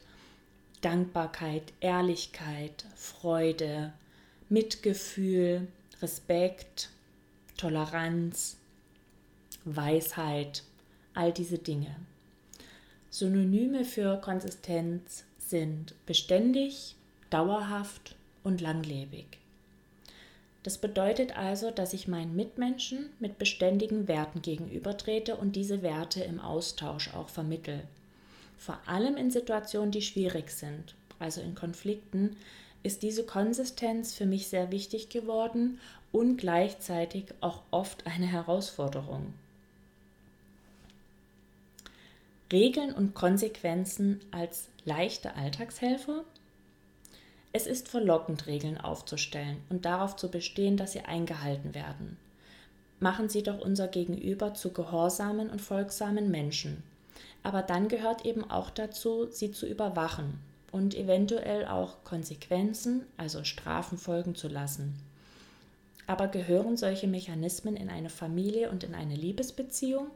Dankbarkeit, 0.81 1.71
Ehrlichkeit, 1.81 2.85
Freude, 2.95 3.93
Mitgefühl, 4.49 5.67
Respekt, 6.01 6.89
Toleranz, 7.57 8.57
Weisheit, 9.63 10.63
all 11.13 11.31
diese 11.31 11.59
Dinge. 11.59 11.95
Synonyme 13.11 13.85
für 13.85 14.19
Konsistenz 14.19 15.25
sind 15.37 15.93
beständig, 16.07 16.95
dauerhaft 17.29 18.15
und 18.43 18.61
langlebig. 18.61 19.42
Das 20.63 20.77
bedeutet 20.77 21.37
also, 21.37 21.71
dass 21.71 21.93
ich 21.93 22.07
meinen 22.07 22.35
Mitmenschen 22.35 23.09
mit 23.19 23.37
beständigen 23.37 24.07
Werten 24.07 24.41
gegenübertrete 24.41 25.35
und 25.35 25.57
diese 25.57 25.81
Werte 25.81 26.23
im 26.23 26.39
Austausch 26.39 27.13
auch 27.13 27.27
vermittel. 27.27 27.83
Vor 28.57 28.79
allem 28.85 29.17
in 29.17 29.29
Situationen, 29.29 29.91
die 29.91 30.01
schwierig 30.01 30.49
sind, 30.51 30.95
also 31.19 31.41
in 31.41 31.53
Konflikten, 31.53 32.37
ist 32.81 33.03
diese 33.03 33.25
Konsistenz 33.25 34.13
für 34.13 34.25
mich 34.25 34.47
sehr 34.47 34.71
wichtig 34.71 35.09
geworden 35.09 35.79
und 36.13 36.37
gleichzeitig 36.37 37.25
auch 37.41 37.61
oft 37.71 38.07
eine 38.07 38.25
Herausforderung. 38.25 39.33
Regeln 42.53 42.93
und 42.93 43.15
Konsequenzen 43.15 44.21
als 44.31 44.69
leichte 44.85 45.35
Alltagshelfer? 45.35 46.23
Es 47.55 47.67
ist 47.67 47.87
verlockend, 47.87 48.47
Regeln 48.47 48.79
aufzustellen 48.79 49.57
und 49.69 49.85
darauf 49.85 50.15
zu 50.15 50.31
bestehen, 50.31 50.75
dass 50.75 50.93
sie 50.93 51.01
eingehalten 51.01 51.75
werden. 51.75 52.17
Machen 52.99 53.29
Sie 53.29 53.43
doch 53.43 53.59
unser 53.59 53.87
Gegenüber 53.87 54.55
zu 54.55 54.71
gehorsamen 54.71 55.51
und 55.51 55.61
folgsamen 55.61 56.31
Menschen. 56.31 56.81
Aber 57.43 57.61
dann 57.61 57.89
gehört 57.89 58.25
eben 58.25 58.49
auch 58.49 58.71
dazu, 58.71 59.27
sie 59.29 59.51
zu 59.51 59.67
überwachen 59.67 60.39
und 60.71 60.95
eventuell 60.95 61.67
auch 61.67 62.03
Konsequenzen, 62.03 63.05
also 63.17 63.43
Strafen 63.43 63.99
folgen 63.99 64.33
zu 64.33 64.47
lassen. 64.47 64.95
Aber 66.07 66.29
gehören 66.29 66.75
solche 66.75 67.07
Mechanismen 67.07 67.75
in 67.75 67.89
eine 67.89 68.09
Familie 68.09 68.71
und 68.71 68.83
in 68.83 68.95
eine 68.95 69.15
Liebesbeziehung? 69.15 70.07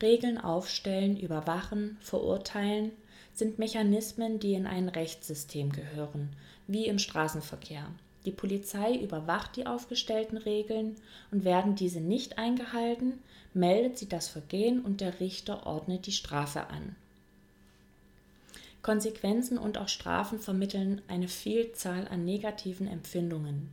Regeln 0.00 0.38
aufstellen, 0.38 1.16
überwachen, 1.16 1.96
verurteilen 2.00 2.92
sind 3.34 3.58
Mechanismen, 3.58 4.38
die 4.38 4.54
in 4.54 4.66
ein 4.66 4.88
Rechtssystem 4.88 5.72
gehören, 5.72 6.30
wie 6.66 6.86
im 6.86 6.98
Straßenverkehr. 6.98 7.86
Die 8.24 8.30
Polizei 8.30 8.94
überwacht 8.94 9.56
die 9.56 9.66
aufgestellten 9.66 10.36
Regeln 10.36 10.96
und 11.30 11.44
werden 11.44 11.74
diese 11.74 12.00
nicht 12.00 12.38
eingehalten, 12.38 13.18
meldet 13.52 13.98
sie 13.98 14.08
das 14.08 14.28
Vergehen 14.28 14.80
und 14.80 15.00
der 15.00 15.18
Richter 15.20 15.66
ordnet 15.66 16.06
die 16.06 16.12
Strafe 16.12 16.68
an. 16.68 16.94
Konsequenzen 18.82 19.58
und 19.58 19.78
auch 19.78 19.88
Strafen 19.88 20.40
vermitteln 20.40 21.02
eine 21.08 21.28
Vielzahl 21.28 22.08
an 22.08 22.24
negativen 22.24 22.88
Empfindungen. 22.88 23.68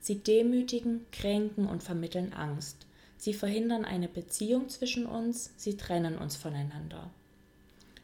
Sie 0.00 0.16
demütigen, 0.16 1.04
kränken 1.12 1.66
und 1.66 1.82
vermitteln 1.82 2.32
Angst. 2.32 2.86
Sie 3.18 3.34
verhindern 3.34 3.84
eine 3.84 4.08
Beziehung 4.08 4.70
zwischen 4.70 5.04
uns, 5.04 5.52
sie 5.58 5.76
trennen 5.76 6.16
uns 6.16 6.36
voneinander. 6.36 7.10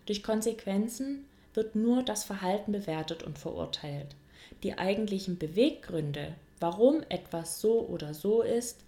Durch 0.07 0.23
Konsequenzen 0.23 1.27
wird 1.55 1.75
nur 1.75 2.03
das 2.03 2.25
Verhalten 2.25 2.73
bewertet 2.73 3.23
und 3.23 3.39
verurteilt. 3.39 4.15
Die 4.63 4.79
eigentlichen 4.79 5.39
Beweggründe, 5.39 6.35
warum 6.61 7.03
etwas 7.09 7.61
so 7.61 7.81
oder 7.87 8.15
so 8.15 8.43
ist, 8.43 8.79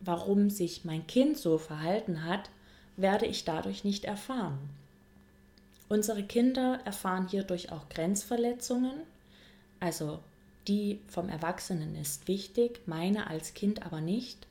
warum 0.00 0.50
sich 0.50 0.84
mein 0.84 1.06
Kind 1.06 1.38
so 1.38 1.58
verhalten 1.58 2.24
hat, 2.24 2.50
werde 2.96 3.26
ich 3.26 3.44
dadurch 3.44 3.84
nicht 3.84 4.04
erfahren. 4.04 4.58
Unsere 5.88 6.22
Kinder 6.24 6.80
erfahren 6.84 7.28
hierdurch 7.28 7.70
auch 7.70 7.88
Grenzverletzungen, 7.88 9.02
also 9.78 10.18
die 10.66 10.98
vom 11.06 11.28
Erwachsenen 11.28 11.94
ist 11.94 12.26
wichtig, 12.26 12.80
meine 12.86 13.28
als 13.28 13.54
Kind 13.54 13.86
aber 13.86 14.00
nicht. 14.00 14.46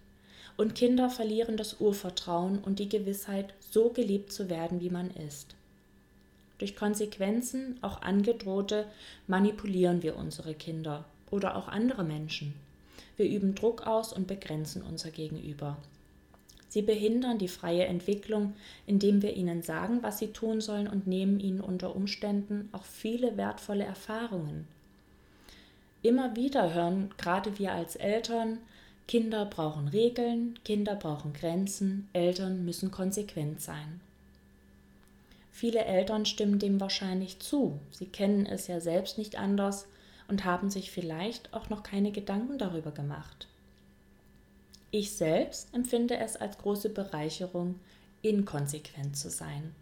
Und 0.56 0.76
Kinder 0.76 1.10
verlieren 1.10 1.58
das 1.58 1.82
Urvertrauen 1.82 2.60
und 2.60 2.80
die 2.80 2.88
Gewissheit, 2.88 3.54
so 3.60 3.90
geliebt 3.90 4.32
zu 4.32 4.50
werden, 4.50 4.80
wie 4.80 4.90
man 4.90 5.12
ist. 5.12 5.55
Durch 6.58 6.76
Konsequenzen, 6.76 7.78
auch 7.82 8.02
angedrohte, 8.02 8.88
manipulieren 9.28 10.04
wir 10.04 10.16
unsere 10.16 10.54
Kinder 10.54 11.06
oder 11.30 11.56
auch 11.58 11.68
andere 11.68 12.04
Menschen. 12.04 12.54
Wir 13.18 13.28
üben 13.30 13.56
Druck 13.56 13.86
aus 13.88 14.14
und 14.14 14.28
begrenzen 14.28 14.82
unser 14.82 15.12
Gegenüber. 15.12 15.78
Sie 16.70 16.82
behindern 16.82 17.38
die 17.38 17.48
freie 17.48 17.86
Entwicklung, 17.86 18.54
indem 18.86 19.22
wir 19.22 19.36
ihnen 19.38 19.62
sagen, 19.62 20.04
was 20.04 20.20
sie 20.20 20.34
tun 20.34 20.60
sollen 20.60 20.88
und 20.88 21.08
nehmen 21.08 21.40
ihnen 21.40 21.62
unter 21.62 21.96
Umständen 21.96 22.68
auch 22.74 22.84
viele 22.84 23.38
wertvolle 23.38 23.86
Erfahrungen. 23.86 24.68
Immer 26.02 26.36
wieder 26.36 26.74
hören 26.74 27.12
gerade 27.18 27.58
wir 27.60 27.72
als 27.72 27.96
Eltern, 27.96 28.60
Kinder 29.08 29.46
brauchen 29.46 29.88
Regeln, 29.88 30.60
Kinder 30.66 30.96
brauchen 30.96 31.32
Grenzen, 31.34 32.10
Eltern 32.12 32.66
müssen 32.66 32.92
konsequent 32.92 33.62
sein. 33.62 34.02
Viele 35.56 35.86
Eltern 35.86 36.26
stimmen 36.26 36.60
dem 36.60 36.82
wahrscheinlich 36.82 37.40
zu, 37.40 37.80
sie 37.90 38.08
kennen 38.08 38.46
es 38.46 38.68
ja 38.68 38.82
selbst 38.82 39.18
nicht 39.18 39.40
anders 39.40 39.88
und 40.28 40.44
haben 40.44 40.70
sich 40.70 40.92
vielleicht 40.92 41.54
auch 41.54 41.70
noch 41.70 41.82
keine 41.82 42.12
Gedanken 42.12 42.58
darüber 42.58 42.92
gemacht. 42.92 43.48
Ich 44.92 45.14
selbst 45.14 45.74
empfinde 45.74 46.18
es 46.18 46.36
als 46.36 46.58
große 46.58 46.90
Bereicherung, 46.90 47.80
inkonsequent 48.22 49.16
zu 49.16 49.30
sein. 49.30 49.74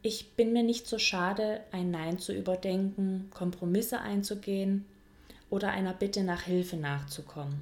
Ich 0.00 0.30
bin 0.36 0.54
mir 0.54 0.62
nicht 0.62 0.86
so 0.86 0.98
schade, 0.98 1.60
ein 1.70 1.90
Nein 1.90 2.18
zu 2.18 2.32
überdenken, 2.32 3.28
Kompromisse 3.34 4.00
einzugehen 4.00 4.86
oder 5.50 5.68
einer 5.68 5.92
Bitte 5.92 6.24
nach 6.24 6.40
Hilfe 6.40 6.78
nachzukommen. 6.78 7.60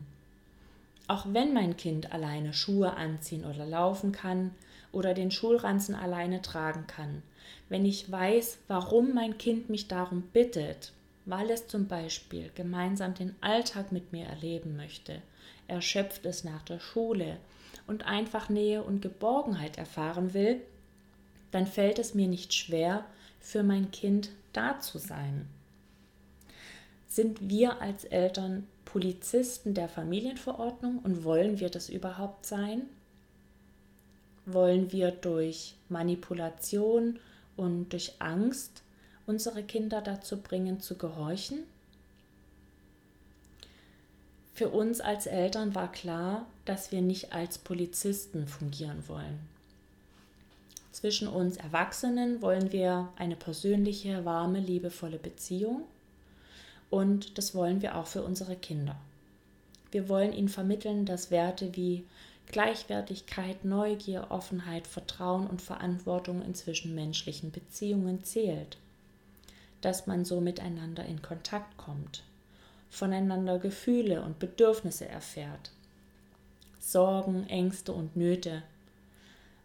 Auch 1.09 1.27
wenn 1.33 1.55
mein 1.55 1.77
Kind 1.77 2.13
alleine 2.13 2.53
Schuhe 2.53 2.95
anziehen 2.95 3.45
oder 3.45 3.67
laufen 3.67 4.13
kann 4.13 4.53
oder 4.95 5.15
den 5.15 5.31
Schulranzen 5.31 5.95
alleine 5.95 6.41
tragen 6.43 6.87
kann, 6.87 7.23
wenn 7.69 7.85
ich 7.85 8.11
weiß, 8.11 8.59
warum 8.69 9.15
mein 9.15 9.37
Kind 9.39 9.69
mich 9.69 9.89
darum 9.89 10.23
bittet, 10.23 10.93
weil 11.27 11.51
es 11.51 11.67
zum 11.67 11.87
Beispiel 11.87 12.51
gemeinsam 12.55 13.15
den 13.15 13.35
Alltag 13.41 13.93
mit 13.93 14.13
mir 14.13 14.27
erleben 14.27 14.77
möchte 14.77 15.23
erschöpft 15.69 16.25
ist 16.27 16.45
nach 16.45 16.63
der 16.63 16.81
Schule 16.81 17.39
und 17.87 18.07
einfach 18.07 18.49
Nähe 18.49 18.83
und 18.83 19.03
Geborgenheit 19.03 19.79
erfahren 19.79 20.35
will, 20.35 20.61
dann 21.51 21.67
fällt 21.67 21.99
es 21.99 22.15
mir 22.15 22.29
nicht 22.29 22.53
schwer, 22.53 23.05
für 23.41 23.63
mein 23.63 23.91
Kind 23.91 24.31
da 24.53 24.81
zu 24.81 24.99
sein. 24.99 25.47
Sind 27.07 27.49
wir 27.49 27.81
als 27.81 28.05
Eltern 28.05 28.67
Polizisten 28.85 29.75
der 29.75 29.89
Familienverordnung 29.89 30.99
und 30.99 31.25
wollen 31.25 31.61
wir 31.61 31.69
das 31.69 31.89
überhaupt 31.89 32.47
sein? 32.47 32.83
Wollen 34.47 34.93
wir 34.93 35.11
durch 35.11 35.75
Manipulation 35.89 37.19
und 37.57 37.91
durch 37.91 38.13
Angst 38.19 38.83
unsere 39.27 39.63
Kinder 39.63 40.03
dazu 40.03 40.39
bringen, 40.39 40.81
zu 40.81 40.97
gehorchen? 40.97 41.61
Für 44.55 44.69
uns 44.69 45.01
als 45.01 45.27
Eltern 45.27 45.75
war 45.75 45.91
klar, 45.91 46.47
dass 46.65 46.93
wir 46.93 47.03
nicht 47.03 47.33
als 47.33 47.59
Polizisten 47.59 48.47
fungieren 48.47 49.03
wollen. 49.09 49.41
Zwischen 50.93 51.27
uns 51.27 51.57
Erwachsenen 51.57 52.41
wollen 52.41 52.71
wir 52.71 53.09
eine 53.17 53.35
persönliche, 53.35 54.25
warme, 54.25 54.61
liebevolle 54.61 55.19
Beziehung 55.19 55.83
und 56.89 57.37
das 57.37 57.57
wollen 57.57 57.83
wir 57.83 57.97
auch 57.97 58.07
für 58.07 58.23
unsere 58.23 58.55
Kinder. 58.55 58.95
Wir 59.91 60.09
wollen 60.09 60.33
ihnen 60.33 60.49
vermitteln, 60.49 61.05
dass 61.05 61.33
Werte 61.33 61.75
wie 61.75 62.05
Gleichwertigkeit, 62.47 63.65
Neugier, 63.65 64.27
Offenheit, 64.31 64.87
Vertrauen 64.87 65.47
und 65.47 65.63
Verantwortung 65.63 66.43
in 66.43 66.55
zwischenmenschlichen 66.55 67.51
Beziehungen 67.51 68.23
zählt, 68.25 68.77
dass 69.81 70.07
man 70.07 70.25
so 70.25 70.41
miteinander 70.41 71.05
in 71.05 71.21
Kontakt 71.23 71.77
kommt, 71.77 72.23
voneinander 72.91 73.59
Gefühle 73.59 74.23
und 74.23 74.39
Bedürfnisse 74.39 75.09
erfährt, 75.09 75.73
Sorgen, 76.79 77.47
Ängste 77.49 77.93
und 77.93 78.17
Nöte, 78.17 78.63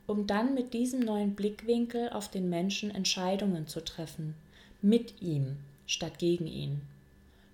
um 0.08 0.26
dann 0.26 0.56
mit 0.56 0.74
diesem 0.74 1.02
neuen 1.02 1.36
Blickwinkel 1.36 2.10
auf 2.10 2.30
den 2.30 2.50
Menschen 2.50 2.90
Entscheidungen 2.90 3.68
zu 3.68 3.84
treffen, 3.84 4.34
mit 4.82 5.22
ihm 5.22 5.58
statt 5.86 6.18
gegen 6.18 6.48
ihn. 6.48 6.82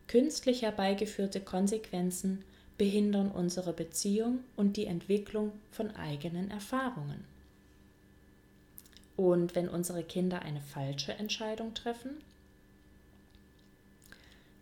Künstlich 0.08 0.62
herbeigeführte 0.62 1.42
Konsequenzen 1.42 2.44
behindern 2.78 3.32
unsere 3.32 3.74
Beziehung 3.74 4.40
und 4.56 4.78
die 4.78 4.86
Entwicklung 4.86 5.52
von 5.72 5.96
eigenen 5.96 6.52
Erfahrungen. 6.52 7.24
Und 9.16 9.56
wenn 9.56 9.70
unsere 9.70 10.04
Kinder 10.04 10.42
eine 10.42 10.62
falsche 10.62 11.14
Entscheidung 11.14 11.74
treffen, 11.74 12.18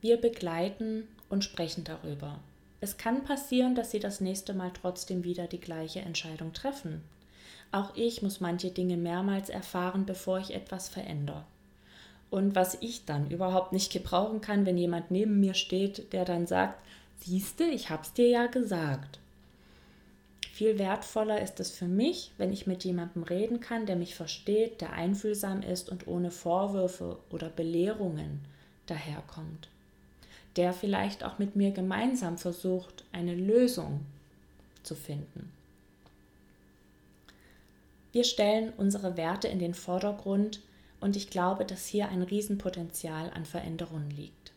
wir 0.01 0.17
begleiten 0.17 1.07
und 1.29 1.43
sprechen 1.43 1.85
darüber. 1.85 2.39
Es 2.81 2.97
kann 2.97 3.23
passieren, 3.23 3.73
dass 3.73 3.91
Sie 3.91 3.99
das 3.99 4.19
nächste 4.19 4.53
Mal 4.53 4.71
trotzdem 4.73 5.23
wieder 5.23 5.47
die 5.47 5.61
gleiche 5.61 6.01
Entscheidung 6.01 6.51
treffen. 6.51 7.01
Auch 7.71 7.95
ich 7.95 8.21
muss 8.21 8.41
manche 8.41 8.69
Dinge 8.69 8.97
mehrmals 8.97 9.49
erfahren, 9.49 10.05
bevor 10.05 10.39
ich 10.39 10.53
etwas 10.53 10.89
verändere. 10.89 11.45
Und 12.29 12.55
was 12.55 12.77
ich 12.81 13.05
dann 13.05 13.31
überhaupt 13.31 13.71
nicht 13.71 13.91
gebrauchen 13.91 14.41
kann, 14.41 14.65
wenn 14.65 14.77
jemand 14.77 15.09
neben 15.09 15.39
mir 15.39 15.53
steht, 15.53 16.11
der 16.13 16.25
dann 16.25 16.45
sagt, 16.45 16.83
siehste, 17.19 17.63
ich 17.65 17.89
hab's 17.89 18.13
dir 18.13 18.27
ja 18.27 18.47
gesagt. 18.47 19.19
Viel 20.51 20.77
wertvoller 20.77 21.41
ist 21.41 21.59
es 21.59 21.71
für 21.71 21.87
mich, 21.87 22.31
wenn 22.37 22.53
ich 22.53 22.67
mit 22.67 22.83
jemandem 22.83 23.23
reden 23.23 23.59
kann, 23.59 23.85
der 23.85 23.95
mich 23.95 24.15
versteht, 24.15 24.81
der 24.81 24.93
einfühlsam 24.93 25.61
ist 25.61 25.89
und 25.89 26.07
ohne 26.07 26.29
Vorwürfe 26.31 27.17
oder 27.31 27.49
Belehrungen 27.49 28.41
daherkommt 28.85 29.67
der 30.55 30.73
vielleicht 30.73 31.23
auch 31.23 31.39
mit 31.39 31.55
mir 31.55 31.71
gemeinsam 31.71 32.37
versucht, 32.37 33.03
eine 33.11 33.35
Lösung 33.35 34.05
zu 34.83 34.95
finden. 34.95 35.51
Wir 38.11 38.23
stellen 38.23 38.71
unsere 38.77 39.17
Werte 39.17 39.47
in 39.47 39.59
den 39.59 39.73
Vordergrund 39.73 40.61
Und 40.99 41.17
ich 41.17 41.29
glaube, 41.29 41.65
dass 41.65 41.85
hier 41.85 42.07
ein 42.07 42.21
Riesenpotenzial 42.21 43.29
an 43.31 43.43
Veränderungen 43.43 44.09
liegt. 44.09 44.52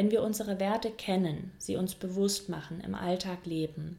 Wenn 0.00 0.10
wir 0.10 0.22
unsere 0.22 0.58
Werte 0.58 0.90
kennen, 0.90 1.52
sie 1.58 1.76
uns 1.76 1.94
bewusst 1.94 2.48
machen, 2.48 2.80
im 2.80 2.94
Alltag 2.94 3.44
leben 3.44 3.98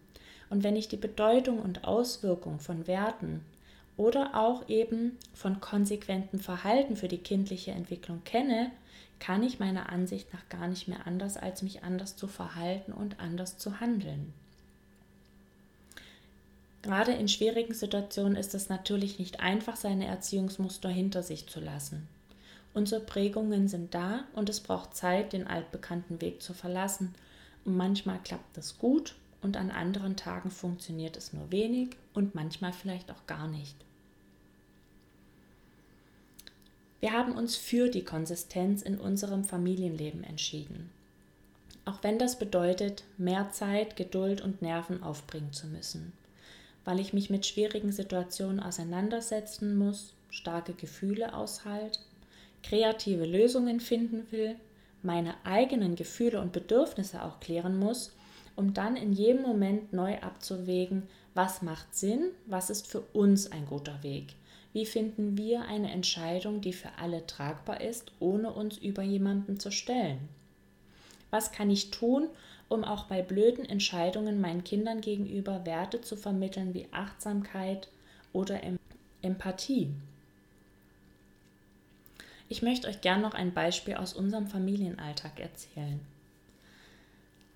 und 0.50 0.64
wenn 0.64 0.76
ich 0.76 0.88
die 0.88 0.98
Bedeutung 0.98 1.60
und 1.60 1.84
Auswirkung 1.84 2.60
von 2.60 2.88
Werten 2.88 3.46
oder 3.98 4.34
auch 4.34 4.68
eben 4.68 5.20
von 5.36 5.62
konsequentem 5.62 6.40
Verhalten 6.40 6.96
für 6.96 7.08
die 7.08 7.20
kindliche 7.20 7.70
Entwicklung 7.70 8.24
kenne, 8.24 8.72
kann 9.20 9.44
ich 9.44 9.60
meiner 9.60 9.92
Ansicht 9.92 10.34
nach 10.34 10.50
gar 10.50 10.68
nicht 10.68 10.88
mehr 10.88 11.06
anders, 11.06 11.38
als 11.38 11.62
mich 11.62 11.84
anders 11.84 12.16
zu 12.16 12.28
verhalten 12.28 12.94
und 12.94 13.20
anders 13.20 13.60
zu 13.60 13.80
handeln. 13.80 14.34
Gerade 16.82 17.12
in 17.12 17.28
schwierigen 17.28 17.76
Situationen 17.76 18.38
ist 18.38 18.56
es 18.56 18.70
natürlich 18.70 19.20
nicht 19.20 19.40
einfach, 19.40 19.76
seine 19.76 20.08
Erziehungsmuster 20.08 20.90
hinter 20.90 21.22
sich 21.22 21.46
zu 21.46 21.60
lassen. 21.60 22.08
Unsere 22.74 23.02
Prägungen 23.02 23.68
sind 23.68 23.94
da 23.94 24.24
und 24.34 24.50
es 24.50 24.62
braucht 24.62 24.96
Zeit, 24.96 25.34
den 25.34 25.48
altbekannten 25.48 26.22
Weg 26.22 26.42
zu 26.42 26.54
verlassen. 26.54 27.14
Und 27.66 27.76
manchmal 27.76 28.20
klappt 28.20 28.56
das 28.56 28.80
gut 28.80 29.16
und 29.42 29.58
an 29.58 29.72
anderen 29.72 30.16
Tagen 30.16 30.52
funktioniert 30.52 31.18
es 31.18 31.34
nur 31.34 31.52
wenig 31.52 31.90
und 32.14 32.34
manchmal 32.34 32.72
vielleicht 32.72 33.12
auch 33.12 33.28
gar 33.28 33.48
nicht. 33.48 33.76
Wir 37.02 37.14
haben 37.14 37.34
uns 37.34 37.56
für 37.56 37.90
die 37.90 38.06
Konsistenz 38.06 38.84
in 38.84 39.00
unserem 39.00 39.44
Familienleben 39.44 40.24
entschieden. 40.24 40.92
Auch 41.84 42.04
wenn 42.04 42.20
das 42.20 42.38
bedeutet, 42.38 43.04
mehr 43.18 43.50
Zeit, 43.52 43.96
Geduld 43.96 44.40
und 44.40 44.62
Nerven 44.62 45.02
aufbringen 45.02 45.52
zu 45.52 45.66
müssen, 45.66 46.14
weil 46.86 47.00
ich 47.00 47.12
mich 47.12 47.32
mit 47.32 47.46
schwierigen 47.46 47.92
Situationen 47.92 48.60
auseinandersetzen 48.60 49.76
muss, 49.76 50.14
starke 50.30 50.74
Gefühle 50.74 51.34
aushalte 51.34 52.00
kreative 52.64 53.26
Lösungen 53.26 53.80
finden 53.80 54.28
will, 54.32 54.56
meine 55.04 55.34
eigenen 55.46 55.96
Gefühle 55.96 56.42
und 56.42 56.52
Bedürfnisse 56.52 57.24
auch 57.24 57.40
klären 57.40 57.78
muss, 57.78 58.16
um 58.56 58.74
dann 58.74 58.96
in 58.96 59.14
jedem 59.14 59.42
Moment 59.42 59.94
neu 59.94 60.20
abzuwägen, 60.20 61.04
was 61.34 61.62
macht 61.62 61.96
Sinn, 61.96 62.32
was 62.46 62.70
ist 62.70 62.88
für 62.88 63.02
uns 63.14 63.52
ein 63.52 63.66
guter 63.66 64.04
Weg. 64.04 64.36
Wie 64.74 64.86
finden 64.86 65.38
wir 65.38 65.64
eine 65.64 65.92
Entscheidung, 65.92 66.62
die 66.62 66.74
für 66.74 66.90
alle 66.98 67.26
tragbar 67.26 67.82
ist, 67.82 68.12
ohne 68.20 68.52
uns 68.52 68.78
über 68.78 69.02
jemanden 69.02 69.60
zu 69.60 69.72
stellen? 69.72 70.30
Was 71.30 71.52
kann 71.52 71.70
ich 71.70 71.92
tun, 71.92 72.28
um 72.70 72.84
auch 72.84 73.06
bei 73.06 73.22
blöden 73.22 73.66
Entscheidungen 73.66 74.40
meinen 74.40 74.64
Kindern 74.64 75.02
gegenüber 75.02 75.66
Werte 75.66 76.02
zu 76.02 76.16
vermitteln 76.16 76.74
wie 76.74 76.88
Achtsamkeit 76.92 77.90
oder 78.34 78.62
Empathie? 79.22 79.90
Ich 82.52 82.62
möchte 82.62 82.90
euch 82.90 83.00
gern 83.00 83.22
noch 83.22 83.34
ein 83.34 83.54
Beispiel 83.54 83.94
aus 83.94 84.12
unserem 84.12 84.46
Familienalltag 84.46 85.40
erzählen. 85.40 86.02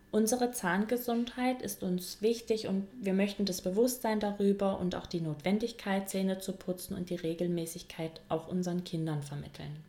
Unsere 0.10 0.54
Zahngesundheit 0.54 1.62
ist 1.62 1.84
uns 1.84 2.22
wichtig 2.22 2.68
und 2.68 2.88
wir 3.02 3.14
möchten 3.14 3.44
das 3.44 3.62
Bewusstsein 3.62 4.22
darüber 4.22 4.80
und 4.80 4.96
auch 4.96 5.06
die 5.06 5.20
Notwendigkeit, 5.20 6.10
Zähne 6.10 6.40
zu 6.40 6.54
putzen 6.54 6.96
und 6.96 7.10
die 7.10 7.18
Regelmäßigkeit 7.18 8.22
auch 8.30 8.48
unseren 8.48 8.86
Kindern 8.86 9.22
vermitteln. 9.22 9.84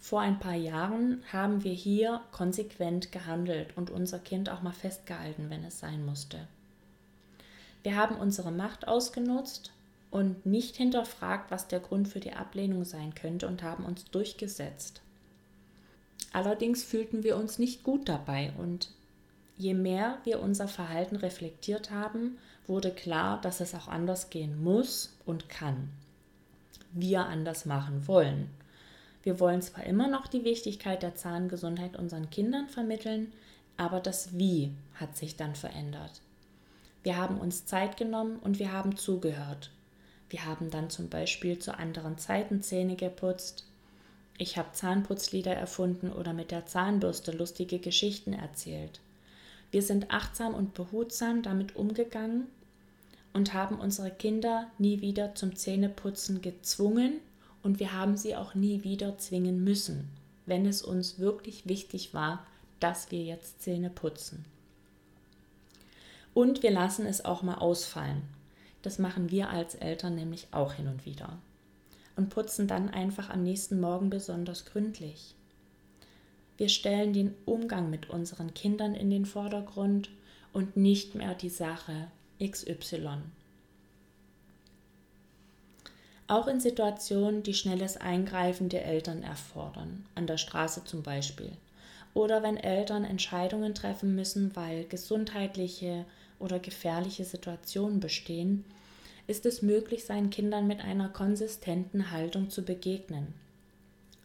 Vor 0.00 0.20
ein 0.20 0.40
paar 0.40 0.56
Jahren 0.56 1.22
haben 1.32 1.62
wir 1.62 1.74
hier 1.74 2.22
konsequent 2.32 3.12
gehandelt 3.12 3.68
und 3.76 3.90
unser 3.90 4.18
Kind 4.18 4.50
auch 4.50 4.62
mal 4.62 4.72
festgehalten, 4.72 5.48
wenn 5.48 5.62
es 5.62 5.78
sein 5.78 6.04
musste. 6.04 6.48
Wir 7.84 7.94
haben 7.94 8.16
unsere 8.16 8.50
Macht 8.50 8.88
ausgenutzt, 8.88 9.70
und 10.12 10.44
nicht 10.44 10.76
hinterfragt, 10.76 11.50
was 11.50 11.68
der 11.68 11.80
Grund 11.80 12.06
für 12.06 12.20
die 12.20 12.34
Ablehnung 12.34 12.84
sein 12.84 13.14
könnte 13.14 13.48
und 13.48 13.62
haben 13.62 13.84
uns 13.84 14.04
durchgesetzt. 14.04 15.00
Allerdings 16.34 16.84
fühlten 16.84 17.24
wir 17.24 17.36
uns 17.36 17.58
nicht 17.58 17.82
gut 17.82 18.08
dabei 18.10 18.52
und 18.58 18.90
je 19.56 19.72
mehr 19.72 20.18
wir 20.24 20.40
unser 20.40 20.68
Verhalten 20.68 21.16
reflektiert 21.16 21.90
haben, 21.90 22.38
wurde 22.66 22.90
klar, 22.90 23.40
dass 23.40 23.60
es 23.60 23.74
auch 23.74 23.88
anders 23.88 24.28
gehen 24.28 24.62
muss 24.62 25.16
und 25.24 25.48
kann. 25.48 25.88
Wir 26.92 27.24
anders 27.26 27.64
machen 27.64 28.06
wollen. 28.06 28.50
Wir 29.22 29.40
wollen 29.40 29.62
zwar 29.62 29.84
immer 29.84 30.08
noch 30.08 30.26
die 30.26 30.44
Wichtigkeit 30.44 31.02
der 31.02 31.14
Zahngesundheit 31.14 31.96
unseren 31.96 32.28
Kindern 32.28 32.68
vermitteln, 32.68 33.32
aber 33.78 33.98
das 33.98 34.36
Wie 34.36 34.74
hat 34.94 35.16
sich 35.16 35.36
dann 35.36 35.54
verändert. 35.54 36.20
Wir 37.02 37.16
haben 37.16 37.38
uns 37.38 37.64
Zeit 37.64 37.96
genommen 37.96 38.38
und 38.40 38.58
wir 38.58 38.72
haben 38.72 38.96
zugehört. 38.96 39.70
Wir 40.32 40.46
haben 40.46 40.70
dann 40.70 40.88
zum 40.88 41.10
Beispiel 41.10 41.58
zu 41.58 41.76
anderen 41.76 42.16
Zeiten 42.16 42.62
Zähne 42.62 42.96
geputzt. 42.96 43.66
Ich 44.38 44.56
habe 44.56 44.72
Zahnputzlieder 44.72 45.54
erfunden 45.54 46.10
oder 46.10 46.32
mit 46.32 46.50
der 46.50 46.64
Zahnbürste 46.64 47.32
lustige 47.32 47.78
Geschichten 47.78 48.32
erzählt. 48.32 49.00
Wir 49.72 49.82
sind 49.82 50.10
achtsam 50.10 50.54
und 50.54 50.72
behutsam 50.72 51.42
damit 51.42 51.76
umgegangen 51.76 52.46
und 53.34 53.52
haben 53.52 53.78
unsere 53.78 54.10
Kinder 54.10 54.70
nie 54.78 55.02
wieder 55.02 55.34
zum 55.34 55.54
Zähneputzen 55.54 56.40
gezwungen 56.40 57.20
und 57.62 57.78
wir 57.78 57.92
haben 57.92 58.16
sie 58.16 58.34
auch 58.34 58.54
nie 58.54 58.84
wieder 58.84 59.18
zwingen 59.18 59.62
müssen, 59.62 60.08
wenn 60.46 60.64
es 60.64 60.80
uns 60.80 61.18
wirklich 61.18 61.68
wichtig 61.68 62.14
war, 62.14 62.46
dass 62.80 63.10
wir 63.10 63.22
jetzt 63.22 63.60
Zähne 63.60 63.90
putzen. 63.90 64.46
Und 66.32 66.62
wir 66.62 66.70
lassen 66.70 67.04
es 67.04 67.22
auch 67.22 67.42
mal 67.42 67.56
ausfallen. 67.56 68.22
Das 68.82 68.98
machen 68.98 69.30
wir 69.30 69.48
als 69.48 69.74
Eltern 69.74 70.14
nämlich 70.14 70.48
auch 70.50 70.74
hin 70.74 70.88
und 70.88 71.06
wieder. 71.06 71.38
Und 72.16 72.28
putzen 72.28 72.68
dann 72.68 72.90
einfach 72.90 73.30
am 73.30 73.42
nächsten 73.42 73.80
Morgen 73.80 74.10
besonders 74.10 74.66
gründlich. 74.66 75.34
Wir 76.58 76.68
stellen 76.68 77.12
den 77.12 77.34
Umgang 77.46 77.88
mit 77.90 78.10
unseren 78.10 78.52
Kindern 78.54 78.94
in 78.94 79.10
den 79.10 79.24
Vordergrund 79.24 80.10
und 80.52 80.76
nicht 80.76 81.14
mehr 81.14 81.34
die 81.34 81.48
Sache 81.48 82.08
XY. 82.42 83.18
Auch 86.28 86.46
in 86.46 86.60
Situationen, 86.60 87.42
die 87.42 87.54
schnelles 87.54 87.96
Eingreifen 87.96 88.68
der 88.68 88.86
Eltern 88.86 89.22
erfordern, 89.22 90.06
an 90.14 90.26
der 90.26 90.38
Straße 90.38 90.84
zum 90.84 91.02
Beispiel, 91.02 91.52
oder 92.14 92.42
wenn 92.42 92.56
Eltern 92.56 93.04
Entscheidungen 93.04 93.74
treffen 93.74 94.14
müssen, 94.14 94.54
weil 94.54 94.84
gesundheitliche 94.84 96.04
oder 96.42 96.58
gefährliche 96.58 97.24
Situationen 97.24 98.00
bestehen, 98.00 98.64
ist 99.26 99.46
es 99.46 99.62
möglich, 99.62 100.04
seinen 100.04 100.30
Kindern 100.30 100.66
mit 100.66 100.80
einer 100.80 101.08
konsistenten 101.08 102.10
Haltung 102.10 102.50
zu 102.50 102.62
begegnen. 102.62 103.34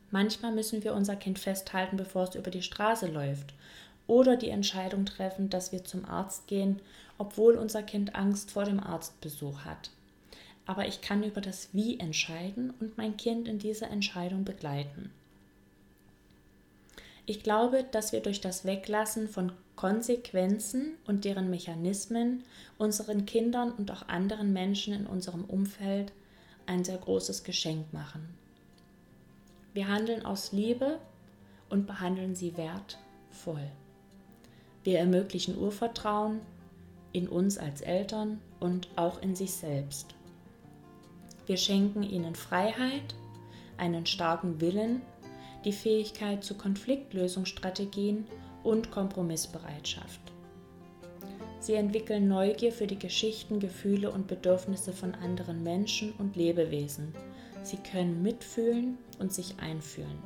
Manchmal 0.10 0.54
müssen 0.54 0.84
wir 0.84 0.94
unser 0.94 1.16
Kind 1.16 1.38
festhalten, 1.38 1.98
bevor 1.98 2.24
es 2.24 2.36
über 2.36 2.50
die 2.52 2.64
Straße 2.64 3.08
läuft, 3.08 3.54
oder 4.08 4.38
die 4.38 4.50
Entscheidung 4.50 5.06
treffen, 5.06 5.50
dass 5.50 5.72
wir 5.72 5.84
zum 5.84 6.06
Arzt 6.06 6.48
gehen, 6.48 6.82
obwohl 7.18 7.56
unser 7.56 7.84
Kind 7.84 8.16
Angst 8.16 8.52
vor 8.52 8.64
dem 8.64 8.80
Arztbesuch 8.80 9.66
hat. 9.66 9.92
Aber 10.66 10.88
ich 10.88 11.02
kann 11.02 11.24
über 11.24 11.42
das 11.42 11.70
Wie 11.74 12.00
entscheiden 12.00 12.74
und 12.80 12.98
mein 12.98 13.18
Kind 13.18 13.48
in 13.48 13.60
dieser 13.60 13.90
Entscheidung 13.90 14.46
begleiten. 14.46 15.12
Ich 17.30 17.44
glaube, 17.44 17.84
dass 17.84 18.14
wir 18.14 18.22
durch 18.22 18.40
das 18.40 18.64
Weglassen 18.64 19.28
von 19.28 19.52
Konsequenzen 19.76 20.94
und 21.06 21.26
deren 21.26 21.50
Mechanismen 21.50 22.46
unseren 22.78 23.26
Kindern 23.26 23.74
und 23.74 23.92
auch 23.92 24.08
anderen 24.08 24.54
Menschen 24.54 24.94
in 24.94 25.06
unserem 25.06 25.44
Umfeld 25.44 26.14
ein 26.68 26.86
sehr 26.86 26.98
großes 26.98 27.44
Geschenk 27.44 27.92
machen. 27.92 28.34
Wir 29.74 29.90
handeln 29.90 30.26
aus 30.26 30.54
Liebe 30.54 31.00
und 31.70 31.86
behandeln 31.86 32.34
sie 32.34 32.56
wertvoll. 32.56 33.70
Wir 34.86 35.00
ermöglichen 35.00 35.58
Urvertrauen 35.58 36.40
in 37.12 37.28
uns 37.28 37.58
als 37.58 37.82
Eltern 37.82 38.40
und 38.62 38.88
auch 38.96 39.22
in 39.22 39.36
sich 39.36 39.52
selbst. 39.52 40.16
Wir 41.46 41.58
schenken 41.58 42.04
ihnen 42.04 42.36
Freiheit, 42.36 43.16
einen 43.76 44.06
starken 44.06 44.62
Willen 44.62 45.02
die 45.66 45.74
Fähigkeit 45.74 46.44
zu 46.44 46.56
Konfliktlösungsstrategien 46.56 48.26
und 48.64 48.92
Kompromissbereitschaft. 48.92 50.22
Sie 51.60 51.74
entwickeln 51.74 52.28
Neugier 52.28 52.72
für 52.72 52.88
die 52.88 53.00
Geschichten, 53.00 53.60
Gefühle 53.60 54.12
und 54.12 54.28
Bedürfnisse 54.28 54.94
von 54.94 55.16
anderen 55.16 55.64
Menschen 55.64 56.14
und 56.14 56.36
Lebewesen. 56.36 57.14
Sie 57.64 57.78
können 57.78 58.22
mitfühlen 58.22 58.98
und 59.20 59.34
sich 59.34 59.60
einfühlen. 59.60 60.20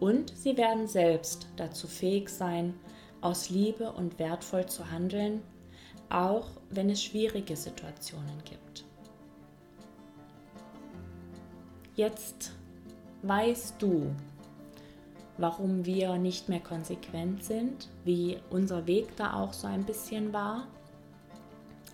Und 0.00 0.32
sie 0.36 0.56
werden 0.56 0.86
selbst 0.86 1.48
dazu 1.56 1.88
fähig 1.88 2.28
sein, 2.28 2.74
aus 3.20 3.50
Liebe 3.50 3.92
und 3.92 4.18
wertvoll 4.18 4.66
zu 4.66 4.90
handeln, 4.90 5.42
auch 6.08 6.48
wenn 6.70 6.88
es 6.88 7.02
schwierige 7.02 7.56
Situationen 7.56 8.42
gibt. 8.44 8.84
Jetzt 11.96 12.52
weißt 13.22 13.76
du, 13.80 14.14
warum 15.36 15.84
wir 15.84 16.16
nicht 16.18 16.48
mehr 16.48 16.60
konsequent 16.60 17.44
sind, 17.44 17.88
wie 18.04 18.38
unser 18.50 18.86
Weg 18.86 19.16
da 19.16 19.34
auch 19.34 19.52
so 19.52 19.66
ein 19.66 19.84
bisschen 19.84 20.32
war 20.32 20.66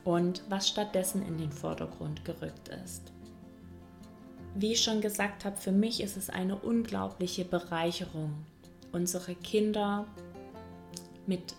und 0.05 0.43
was 0.49 0.69
stattdessen 0.69 1.27
in 1.27 1.39
den 1.39 1.53
Vordergrund 1.53 2.25
gerückt 2.25 2.69
ist. 2.85 3.13
wie 4.55 4.73
ich 4.73 4.83
schon 4.83 5.01
gesagt 5.01 5.45
habe, 5.45 5.57
für 5.57 5.73
mich 5.73 6.01
ist 6.01 6.17
es 6.17 6.31
eine 6.31 6.57
unglaubliche 6.57 7.45
Bereicherung, 7.45 8.33
unsere 8.93 9.35
Kinder 9.35 10.07
mit 11.27 11.55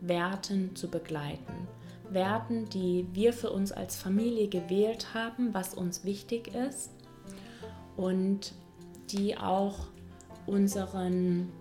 Werten 0.00 0.74
zu 0.74 0.88
begleiten. 0.88 1.68
Werten, 2.08 2.68
die 2.70 3.06
wir 3.12 3.32
für 3.32 3.50
uns 3.50 3.72
als 3.72 3.96
Familie 3.96 4.48
gewählt 4.48 5.12
haben, 5.14 5.52
was 5.54 5.74
uns 5.74 6.04
wichtig 6.04 6.54
ist 6.54 6.90
und 7.96 8.52
die 9.12 9.36
auch 9.36 9.86
unseren 10.46 11.52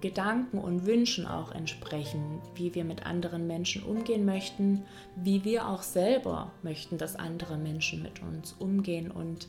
Gedanken 0.00 0.58
und 0.58 0.86
Wünschen 0.86 1.26
auch 1.26 1.50
entsprechen, 1.50 2.40
wie 2.54 2.74
wir 2.74 2.84
mit 2.84 3.04
anderen 3.04 3.46
Menschen 3.46 3.82
umgehen 3.82 4.24
möchten, 4.24 4.84
wie 5.16 5.44
wir 5.44 5.68
auch 5.68 5.82
selber 5.82 6.52
möchten, 6.62 6.98
dass 6.98 7.16
andere 7.16 7.56
Menschen 7.56 8.02
mit 8.02 8.22
uns 8.22 8.54
umgehen 8.58 9.10
und 9.10 9.48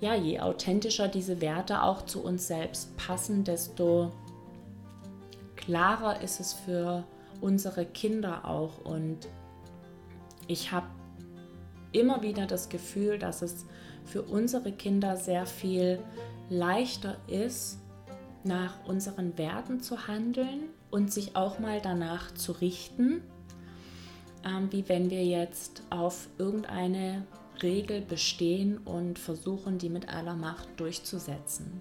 ja, 0.00 0.14
je 0.14 0.40
authentischer 0.40 1.08
diese 1.08 1.40
Werte 1.40 1.82
auch 1.82 2.06
zu 2.06 2.22
uns 2.22 2.46
selbst 2.46 2.96
passen, 2.96 3.44
desto 3.44 4.12
klarer 5.56 6.22
ist 6.22 6.40
es 6.40 6.52
für 6.54 7.04
unsere 7.40 7.84
Kinder 7.84 8.44
auch 8.46 8.78
und 8.84 9.28
ich 10.46 10.72
habe 10.72 10.86
immer 11.92 12.22
wieder 12.22 12.46
das 12.46 12.68
Gefühl, 12.68 13.18
dass 13.18 13.42
es 13.42 13.66
für 14.10 14.22
unsere 14.22 14.72
Kinder 14.72 15.16
sehr 15.16 15.46
viel 15.46 16.00
leichter 16.48 17.16
ist, 17.28 17.78
nach 18.42 18.84
unseren 18.86 19.38
Werten 19.38 19.80
zu 19.80 20.08
handeln 20.08 20.70
und 20.90 21.12
sich 21.12 21.36
auch 21.36 21.58
mal 21.58 21.80
danach 21.80 22.32
zu 22.34 22.52
richten, 22.52 23.22
ähm, 24.44 24.72
wie 24.72 24.88
wenn 24.88 25.10
wir 25.10 25.24
jetzt 25.24 25.82
auf 25.90 26.28
irgendeine 26.38 27.26
Regel 27.62 28.00
bestehen 28.00 28.78
und 28.78 29.18
versuchen, 29.18 29.78
die 29.78 29.90
mit 29.90 30.08
aller 30.08 30.34
Macht 30.34 30.68
durchzusetzen. 30.80 31.80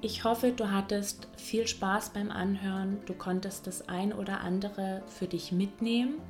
Ich 0.00 0.24
hoffe, 0.24 0.52
du 0.52 0.70
hattest 0.70 1.28
viel 1.36 1.66
Spaß 1.66 2.10
beim 2.10 2.30
Anhören, 2.30 2.98
du 3.06 3.14
konntest 3.14 3.66
das 3.66 3.88
ein 3.88 4.12
oder 4.12 4.40
andere 4.40 5.02
für 5.06 5.26
dich 5.26 5.52
mitnehmen. 5.52 6.20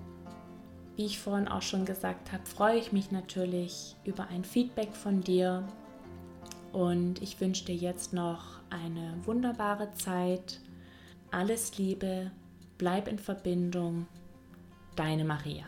Wie 0.99 1.07
ich 1.07 1.21
vorhin 1.21 1.47
auch 1.47 1.63
schon 1.63 1.85
gesagt 1.85 2.33
habe, 2.33 2.45
freue 2.45 2.77
ich 2.77 2.91
mich 2.91 3.13
natürlich 3.13 3.95
über 4.03 4.27
ein 4.31 4.43
Feedback 4.43 4.97
von 4.97 5.21
dir 5.21 5.63
und 6.73 7.23
ich 7.23 7.41
wünsche 7.41 7.67
dir 7.67 7.77
jetzt 7.77 8.13
noch 8.13 8.59
eine 8.69 9.15
wunderbare 9.25 9.93
Zeit. 9.93 10.59
Alles 11.31 11.79
Liebe, 11.79 12.33
bleib 12.79 13.07
in 13.07 13.21
Verbindung. 13.21 14.09
Deine 14.97 15.25
Maria. 15.25 15.67